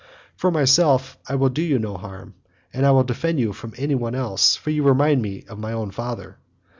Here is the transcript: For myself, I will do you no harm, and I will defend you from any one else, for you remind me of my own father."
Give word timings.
For 0.35 0.49
myself, 0.49 1.15
I 1.29 1.35
will 1.35 1.49
do 1.49 1.61
you 1.61 1.77
no 1.77 1.95
harm, 1.95 2.33
and 2.73 2.87
I 2.87 2.89
will 2.91 3.03
defend 3.03 3.39
you 3.39 3.53
from 3.53 3.75
any 3.77 3.93
one 3.93 4.15
else, 4.15 4.55
for 4.55 4.71
you 4.71 4.81
remind 4.81 5.21
me 5.21 5.45
of 5.47 5.59
my 5.59 5.73
own 5.73 5.91
father." 5.91 6.39